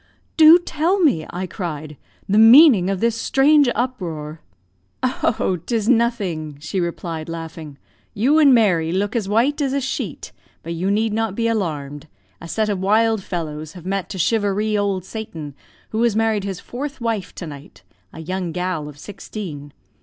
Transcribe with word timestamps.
"Do 0.35 0.57
tell 0.57 0.99
me," 0.99 1.27
I 1.29 1.45
cried, 1.45 1.95
"the 2.27 2.39
meaning 2.39 2.89
of 2.89 3.01
this 3.01 3.15
strange 3.15 3.69
uproar?" 3.75 4.41
"Oh, 5.03 5.59
'tis 5.63 5.87
nothing," 5.87 6.57
she 6.59 6.79
replied, 6.79 7.29
laughing; 7.29 7.77
"you 8.15 8.39
and 8.39 8.51
Mary 8.51 8.91
look 8.91 9.15
as 9.15 9.29
white 9.29 9.61
as 9.61 9.73
a 9.73 9.79
sheet; 9.79 10.31
but 10.63 10.73
you 10.73 10.89
need 10.89 11.13
not 11.13 11.35
be 11.35 11.47
alarmed. 11.47 12.07
A 12.41 12.47
set 12.47 12.67
of 12.67 12.79
wild 12.79 13.21
fellows 13.21 13.73
have 13.73 13.85
met 13.85 14.09
to 14.09 14.17
charivari 14.17 14.75
Old 14.75 15.05
Satan, 15.05 15.53
who 15.91 16.01
has 16.01 16.15
married 16.15 16.45
his 16.45 16.59
fourth 16.59 16.99
wife 16.99 17.35
to 17.35 17.45
night, 17.45 17.83
a 18.11 18.21
young 18.21 18.51
gal 18.51 18.89
of 18.89 18.97
sixteen. 18.97 19.71